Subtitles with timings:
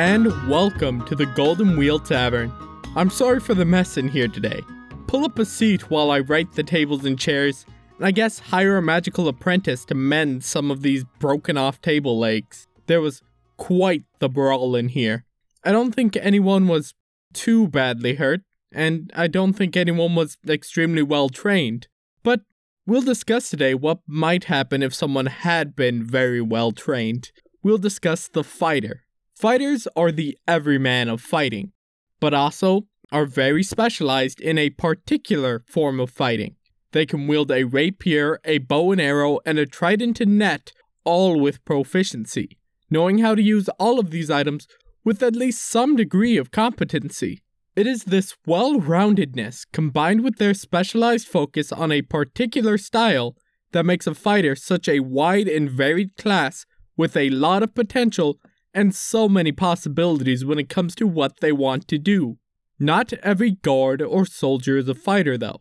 [0.00, 2.50] And welcome to the Golden Wheel Tavern.
[2.96, 4.62] I'm sorry for the mess in here today.
[5.06, 7.66] Pull up a seat while I right the tables and chairs,
[7.98, 12.18] and I guess hire a magical apprentice to mend some of these broken off table
[12.18, 12.66] legs.
[12.86, 13.20] There was
[13.58, 15.26] quite the brawl in here.
[15.64, 16.94] I don't think anyone was
[17.34, 18.40] too badly hurt,
[18.72, 21.88] and I don't think anyone was extremely well trained.
[22.22, 22.40] But
[22.86, 27.32] we'll discuss today what might happen if someone had been very well trained.
[27.62, 29.04] We'll discuss the fighter.
[29.40, 31.72] Fighters are the everyman of fighting,
[32.20, 36.56] but also are very specialized in a particular form of fighting.
[36.92, 40.72] They can wield a rapier, a bow and arrow, and a trident and net,
[41.04, 42.58] all with proficiency.
[42.90, 44.68] Knowing how to use all of these items
[45.04, 47.40] with at least some degree of competency.
[47.74, 53.36] It is this well roundedness combined with their specialized focus on a particular style
[53.72, 58.38] that makes a fighter such a wide and varied class with a lot of potential
[58.72, 62.38] and so many possibilities when it comes to what they want to do.
[62.78, 65.60] Not every guard or soldier is a fighter, though.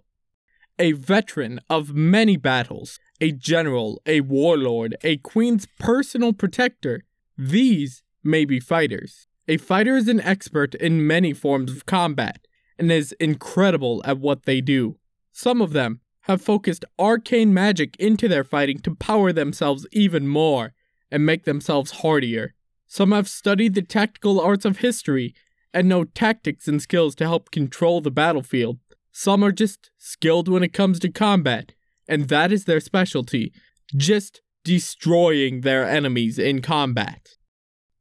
[0.77, 7.03] A veteran of many battles, a general, a warlord, a queen's personal protector,
[7.37, 9.27] these may be fighters.
[9.47, 14.43] A fighter is an expert in many forms of combat and is incredible at what
[14.43, 14.97] they do.
[15.33, 20.73] Some of them have focused arcane magic into their fighting to power themselves even more
[21.11, 22.53] and make themselves hardier.
[22.89, 25.35] Some have studied the tactical arts of history
[25.71, 28.79] and know tactics and skills to help control the battlefield.
[29.11, 31.73] Some are just skilled when it comes to combat,
[32.07, 33.53] and that is their specialty
[33.95, 37.37] just destroying their enemies in combat.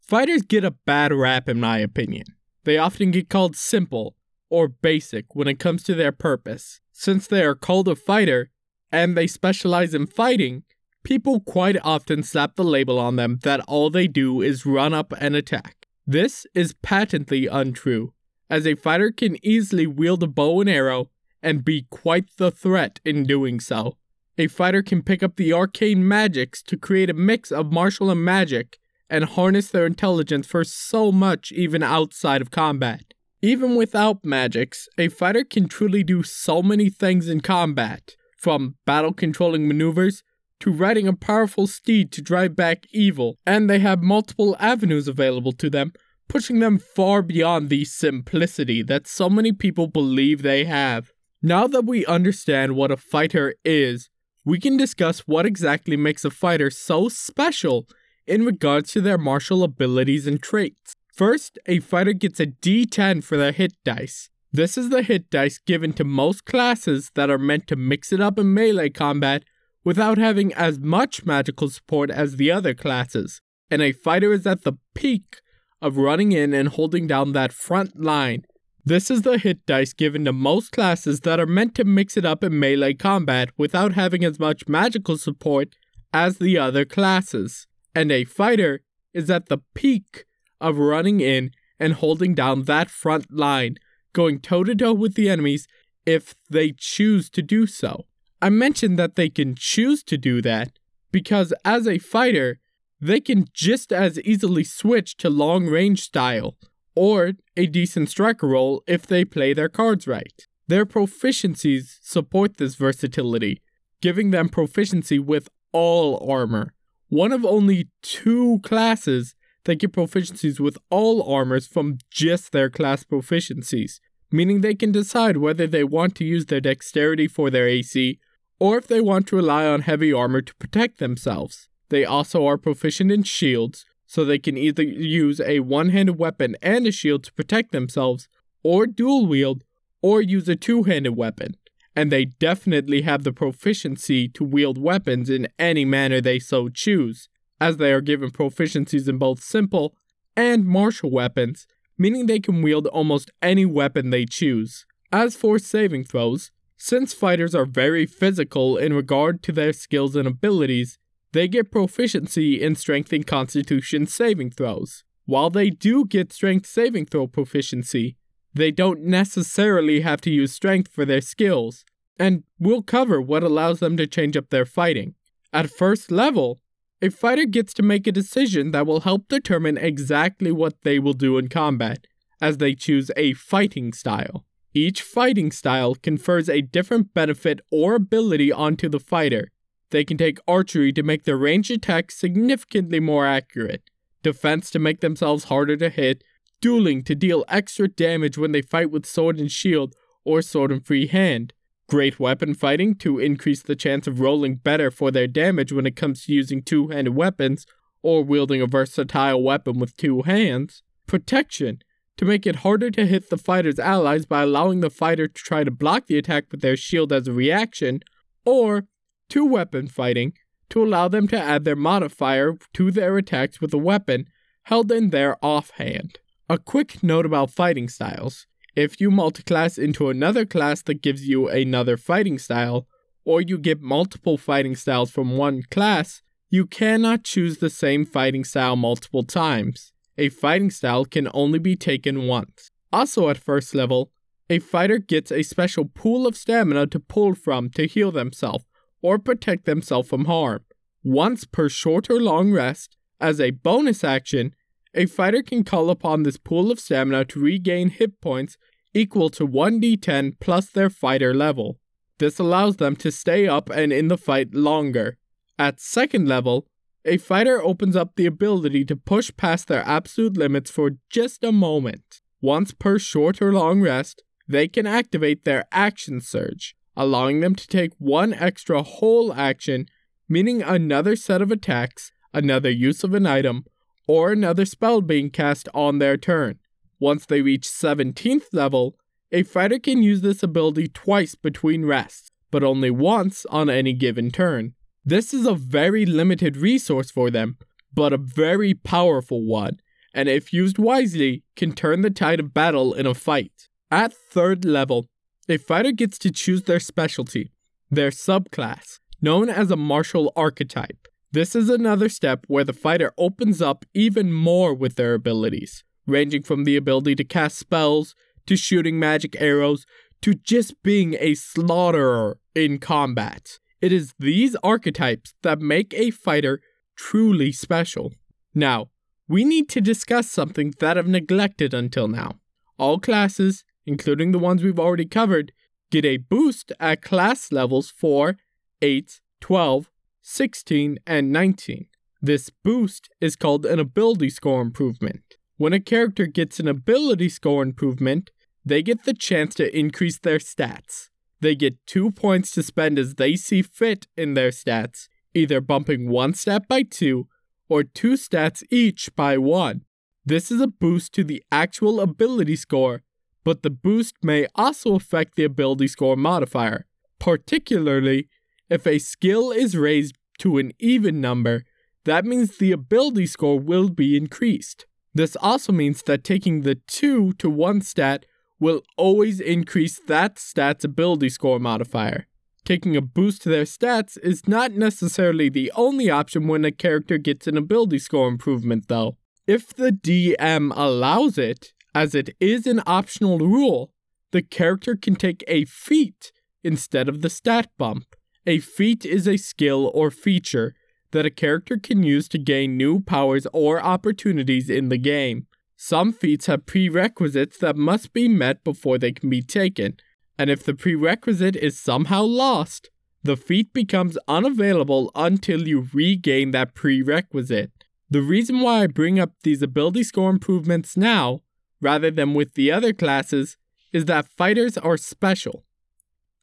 [0.00, 2.24] Fighters get a bad rap, in my opinion.
[2.64, 4.16] They often get called simple
[4.48, 6.80] or basic when it comes to their purpose.
[6.92, 8.50] Since they are called a fighter
[8.90, 10.62] and they specialize in fighting,
[11.08, 15.10] people quite often slap the label on them that all they do is run up
[15.18, 15.86] and attack.
[16.06, 18.12] This is patently untrue,
[18.50, 21.08] as a fighter can easily wield a bow and arrow
[21.42, 23.96] and be quite the threat in doing so.
[24.36, 28.22] A fighter can pick up the arcane magics to create a mix of martial and
[28.22, 33.14] magic and harness their intelligence for so much even outside of combat.
[33.40, 39.14] Even without magics, a fighter can truly do so many things in combat, from battle
[39.14, 40.22] controlling maneuvers
[40.60, 45.52] to riding a powerful steed to drive back evil, and they have multiple avenues available
[45.52, 45.92] to them,
[46.28, 51.10] pushing them far beyond the simplicity that so many people believe they have.
[51.42, 54.10] Now that we understand what a fighter is,
[54.44, 57.86] we can discuss what exactly makes a fighter so special
[58.26, 60.94] in regards to their martial abilities and traits.
[61.14, 64.30] First, a fighter gets a d10 for their hit dice.
[64.52, 68.20] This is the hit dice given to most classes that are meant to mix it
[68.20, 69.44] up in melee combat
[69.84, 73.40] without having as much magical support as the other classes,
[73.70, 75.40] and a fighter is at the peak
[75.80, 78.42] of running in and holding down that front line.
[78.84, 82.24] This is the hit dice given to most classes that are meant to mix it
[82.24, 85.74] up in melee combat without having as much magical support
[86.12, 87.66] as the other classes
[87.98, 88.80] and a fighter
[89.12, 90.24] is at the peak
[90.60, 91.50] of running in
[91.80, 93.74] and holding down that front line,
[94.12, 95.66] going toe to toe with the enemies
[96.06, 98.06] if they choose to do so.
[98.40, 100.78] I mentioned that they can choose to do that
[101.10, 102.60] because as a fighter,
[103.00, 106.56] they can just as easily switch to long range style
[106.94, 110.46] or a decent striker role if they play their cards right.
[110.66, 113.62] Their proficiencies support this versatility,
[114.00, 116.74] giving them proficiency with all armor,
[117.08, 119.34] one of only two classes
[119.64, 124.00] that get proficiencies with all armors from just their class proficiencies,
[124.30, 128.18] meaning they can decide whether they want to use their dexterity for their AC
[128.58, 131.68] or if they want to rely on heavy armor to protect themselves.
[131.88, 136.56] They also are proficient in shields, so they can either use a one handed weapon
[136.62, 138.28] and a shield to protect themselves,
[138.62, 139.64] or dual wield,
[140.02, 141.56] or use a two handed weapon
[141.98, 147.28] and they definitely have the proficiency to wield weapons in any manner they so choose,
[147.60, 149.96] as they are given proficiencies in both simple
[150.36, 151.66] and martial weapons,
[151.98, 154.86] meaning they can wield almost any weapon they choose.
[155.10, 160.28] As for saving throws, since fighters are very physical in regard to their skills and
[160.28, 160.96] abilities,
[161.32, 165.02] they get proficiency in strength and constitution saving throws.
[165.26, 168.16] While they do get strength saving throw proficiency,
[168.54, 171.84] they don't necessarily have to use strength for their skills,
[172.18, 175.14] and we'll cover what allows them to change up their fighting.
[175.52, 176.60] At first level,
[177.02, 181.12] a fighter gets to make a decision that will help determine exactly what they will
[181.12, 182.06] do in combat,
[182.40, 184.44] as they choose a fighting style.
[184.78, 189.50] Each fighting style confers a different benefit or ability onto the fighter.
[189.90, 193.90] They can take archery to make their ranged attacks significantly more accurate.
[194.22, 196.22] defense to make themselves harder to hit,
[196.60, 200.86] dueling to deal extra damage when they fight with sword and shield or sword and
[200.86, 201.52] free hand,
[201.88, 205.96] great weapon fighting to increase the chance of rolling better for their damage when it
[205.96, 207.66] comes to using two handed weapons
[208.00, 211.82] or wielding a versatile weapon with two hands, protection
[212.18, 215.64] to make it harder to hit the fighter's allies by allowing the fighter to try
[215.64, 218.00] to block the attack with their shield as a reaction,
[218.44, 218.86] or
[219.30, 220.32] two weapon fighting
[220.68, 224.26] to allow them to add their modifier to their attacks with a weapon
[224.64, 226.18] held in their offhand.
[226.50, 228.46] A quick note about fighting styles.
[228.74, 232.86] If you multiclass into another class that gives you another fighting style,
[233.24, 238.44] or you get multiple fighting styles from one class, you cannot choose the same fighting
[238.44, 239.92] style multiple times.
[240.18, 242.70] A fighting style can only be taken once.
[242.92, 244.10] Also, at first level,
[244.50, 248.64] a fighter gets a special pool of stamina to pull from to heal themselves
[249.00, 250.64] or protect themselves from harm.
[251.04, 254.54] Once per short or long rest, as a bonus action,
[254.94, 258.56] a fighter can call upon this pool of stamina to regain hit points
[258.94, 261.78] equal to 1d10 plus their fighter level.
[262.18, 265.16] This allows them to stay up and in the fight longer.
[265.58, 266.66] At second level,
[267.08, 271.52] a fighter opens up the ability to push past their absolute limits for just a
[271.52, 272.20] moment.
[272.40, 277.66] Once per short or long rest, they can activate their action surge, allowing them to
[277.66, 279.86] take one extra whole action,
[280.28, 283.64] meaning another set of attacks, another use of an item,
[284.06, 286.58] or another spell being cast on their turn.
[287.00, 288.96] Once they reach 17th level,
[289.30, 294.30] a fighter can use this ability twice between rests, but only once on any given
[294.30, 294.74] turn.
[295.08, 297.56] This is a very limited resource for them,
[297.94, 299.80] but a very powerful one,
[300.12, 303.70] and if used wisely, can turn the tide of battle in a fight.
[303.90, 305.06] At third level,
[305.48, 307.52] a fighter gets to choose their specialty,
[307.90, 311.08] their subclass, known as a martial archetype.
[311.32, 316.42] This is another step where the fighter opens up even more with their abilities, ranging
[316.42, 318.14] from the ability to cast spells,
[318.44, 319.86] to shooting magic arrows,
[320.20, 323.58] to just being a slaughterer in combat.
[323.80, 326.60] It is these archetypes that make a fighter
[326.96, 328.12] truly special.
[328.54, 328.88] Now,
[329.28, 332.40] we need to discuss something that I've neglected until now.
[332.78, 335.52] All classes, including the ones we've already covered,
[335.90, 338.36] get a boost at class levels 4,
[338.82, 339.90] 8, 12,
[340.22, 341.86] 16, and 19.
[342.20, 345.36] This boost is called an ability score improvement.
[345.56, 348.30] When a character gets an ability score improvement,
[348.64, 351.08] they get the chance to increase their stats.
[351.40, 356.08] They get two points to spend as they see fit in their stats, either bumping
[356.08, 357.28] one stat by two
[357.68, 359.82] or two stats each by one.
[360.24, 363.02] This is a boost to the actual ability score,
[363.44, 366.86] but the boost may also affect the ability score modifier,
[367.18, 368.28] particularly
[368.68, 371.64] if a skill is raised to an even number,
[372.04, 374.86] that means the ability score will be increased.
[375.14, 378.26] This also means that taking the 2 to 1 stat
[378.60, 382.26] will always increase that stat's ability score modifier.
[382.64, 387.16] Taking a boost to their stats is not necessarily the only option when a character
[387.16, 389.16] gets an ability score improvement, though.
[389.46, 393.92] If the DM allows it, as it is an optional rule,
[394.32, 398.14] the character can take a feat instead of the stat bump.
[398.46, 400.74] A feat is a skill or feature
[401.12, 405.46] that a character can use to gain new powers or opportunities in the game.
[405.80, 409.96] Some feats have prerequisites that must be met before they can be taken,
[410.36, 412.90] and if the prerequisite is somehow lost,
[413.22, 417.70] the feat becomes unavailable until you regain that prerequisite.
[418.10, 421.42] The reason why I bring up these ability score improvements now,
[421.80, 423.56] rather than with the other classes,
[423.92, 425.64] is that fighters are special.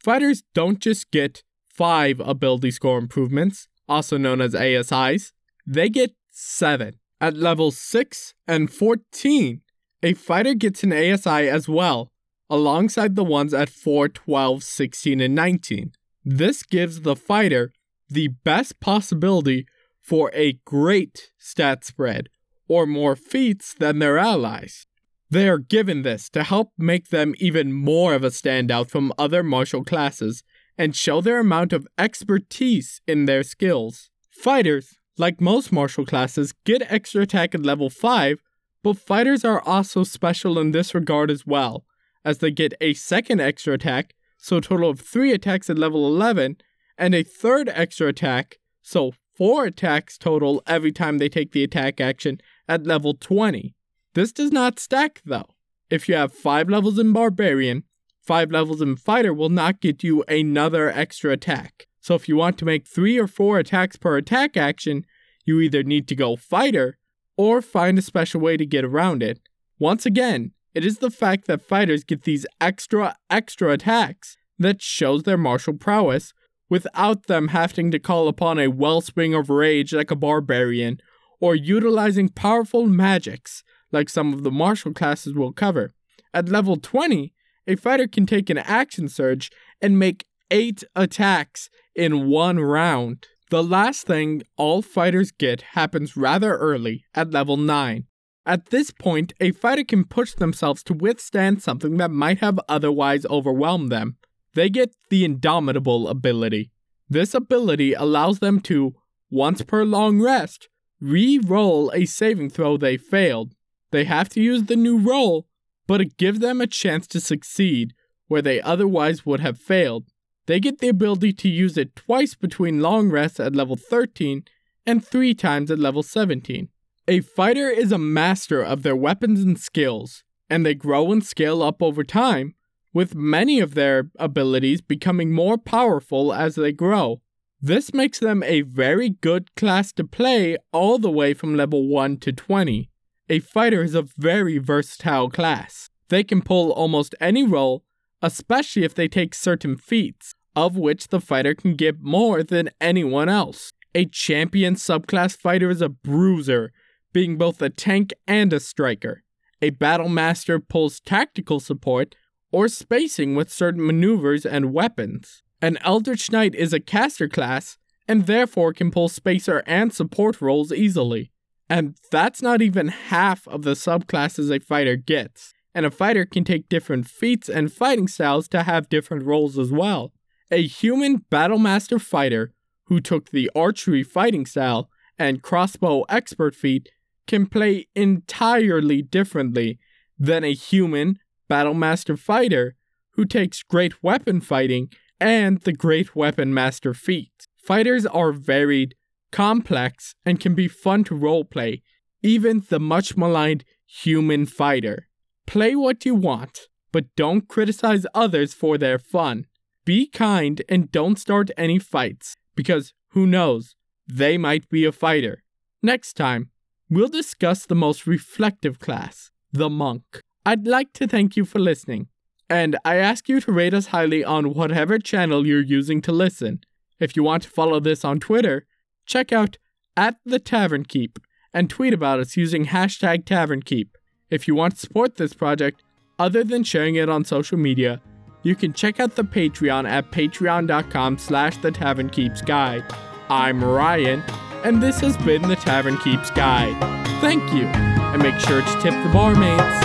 [0.02, 5.34] Fighters don't just get 5 ability score improvements, also known as ASIs,
[5.68, 6.94] they get 7.
[7.26, 9.62] At level 6 and 14,
[10.04, 12.12] a fighter gets an ASI as well,
[12.52, 15.94] alongside the ones at 4, 12, 16, and 19.
[16.24, 17.74] This gives the fighter
[18.08, 19.66] the best possibility
[20.00, 22.30] for a great stat spread,
[22.68, 24.86] or more feats than their allies.
[25.28, 29.42] They are given this to help make them even more of a standout from other
[29.42, 30.44] martial classes
[30.78, 34.12] and show their amount of expertise in their skills.
[34.30, 38.42] Fighters like most martial classes, get extra attack at level 5,
[38.84, 41.86] but fighters are also special in this regard as well,
[42.24, 46.06] as they get a second extra attack, so a total of 3 attacks at level
[46.06, 46.58] 11,
[46.98, 52.00] and a third extra attack, so 4 attacks total every time they take the attack
[52.00, 53.76] action at level 20.
[54.14, 55.50] This does not stack though.
[55.90, 57.84] If you have 5 levels in Barbarian,
[58.22, 61.88] 5 levels in Fighter will not get you another extra attack.
[62.06, 65.08] So if you want to make three or four attacks per attack action,
[65.44, 67.00] you either need to go fighter
[67.36, 69.40] or find a special way to get around it.
[69.80, 75.24] Once again, it is the fact that fighters get these extra, extra attacks that shows
[75.24, 76.32] their martial prowess
[76.70, 81.00] without them having to call upon a wellspring of rage like a barbarian
[81.40, 85.96] or utilizing powerful magics like some of the martial classes will cover.
[86.36, 87.34] At level 20,
[87.66, 89.50] a fighter can take an action surge
[89.82, 93.28] and make 8 attacks in one round.
[93.50, 98.06] The last thing all fighters get happens rather early, at level 9.
[98.46, 103.26] At this point, a fighter can push themselves to withstand something that might have otherwise
[103.26, 104.16] overwhelmed them.
[104.54, 106.72] They get the Indomitable ability.
[107.10, 108.96] This ability allows them to,
[109.30, 110.70] once per long rest,
[111.02, 113.56] re roll a saving throw they failed.
[113.92, 115.48] They have to use the new roll,
[115.86, 117.94] but it gives them a chance to succeed
[118.28, 120.06] where they otherwise would have failed.
[120.48, 124.44] They get the ability to use it twice between long rests at level 13
[124.86, 126.70] and three times at level 17.
[127.08, 131.64] A fighter is a master of their weapons and skills, and they grow and scale
[131.64, 132.56] up over time,
[132.94, 137.22] with many of their abilities becoming more powerful as they grow.
[137.62, 142.18] This makes them a very good class to play all the way from level 1
[142.18, 142.90] to 20.
[143.30, 145.90] A fighter is a very versatile class.
[146.10, 147.84] They can pull almost any role,
[148.22, 153.30] especially if they take certain feats, of which the fighter can get more than anyone
[153.30, 153.72] else.
[153.94, 156.72] A champion subclass fighter is a bruiser
[157.14, 159.24] being both a tank and a striker.
[159.62, 162.14] A battle master pulls tactical support
[162.52, 165.42] or spacing with certain maneuvers and weapons.
[165.62, 170.72] An Eldritch Knight is a caster class and therefore can pull spacer and support roles
[170.72, 171.32] easily.
[171.70, 175.55] And that's not even half of the subclasses a fighter gets.
[175.76, 179.72] And a fighter can take different feats and fighting styles to have different roles as
[179.72, 180.14] well.
[180.50, 182.54] A human Battlemaster fighter
[182.86, 184.90] who took the archery fighting style
[185.20, 186.90] and crossbow expert feat
[187.28, 189.78] can play entirely differently
[190.18, 192.76] than a human Battlemaster fighter
[193.12, 194.90] who takes great weapon fighting
[195.20, 197.48] and the great weapon master feat.
[197.58, 198.96] Fighters are varied,
[199.32, 201.82] complex, and can be fun to roleplay,
[202.22, 205.08] even the much maligned human fighter.
[205.46, 209.46] Play what you want, but don't criticize others for their fun.
[209.86, 213.76] Be kind and don't start any fights, because who knows,
[214.08, 215.44] they might be a fighter.
[215.84, 216.50] Next time,
[216.90, 220.22] we'll discuss the most reflective class, the monk.
[220.46, 222.08] I'd like to thank you for listening,
[222.50, 226.62] and I ask you to rate us highly on whatever channel you're using to listen.
[227.00, 228.66] If you want to follow this on Twitter,
[229.06, 229.58] check out
[229.98, 231.20] at the Tavern Keep
[231.54, 233.98] and tweet about us using hashtag Tavern Keep.
[234.30, 235.84] If you want to support this project,
[236.18, 238.02] other than sharing it on social media,
[238.42, 242.84] you can check out the Patreon at patreon.com slash the Tavern Keeps Guide.
[243.30, 244.24] I'm Ryan,
[244.64, 246.76] and this has been the Tavern Keeps Guide.
[247.22, 249.85] Thank you, and make sure to tip the barmaids.